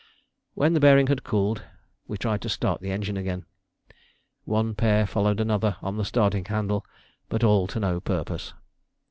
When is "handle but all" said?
6.45-7.67